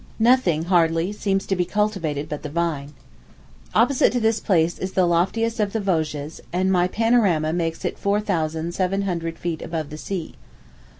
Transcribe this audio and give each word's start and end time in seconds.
Nothing, 0.17 0.63
hardly, 0.63 1.11
seems 1.11 1.45
to 1.45 1.55
be 1.55 1.63
cultivated 1.63 2.27
but 2.27 2.41
the 2.41 2.49
vine. 2.49 2.93
Opposite 3.75 4.11
to 4.13 4.19
this 4.19 4.39
place 4.39 4.79
is 4.79 4.93
the 4.93 5.05
loftiest 5.05 5.59
of 5.59 5.73
the 5.73 5.79
Vosges; 5.79 6.41
and 6.51 6.71
my 6.71 6.87
panorama 6.87 7.53
makes 7.53 7.85
it 7.85 7.99
four 7.99 8.19
thousand 8.19 8.73
seven 8.73 9.03
hundred 9.03 9.37
feet 9.37 9.61
above 9.61 9.91
the 9.91 9.99
sea. 9.99 10.33